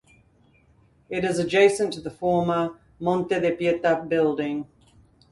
It 1.11 1.23
is 1.23 1.37
adjacent 1.37 1.93
to 1.93 2.01
the 2.01 2.09
former 2.09 2.79
Monte 2.99 3.39
de 3.39 3.55
Pieta 3.55 4.03
building. 4.09 4.65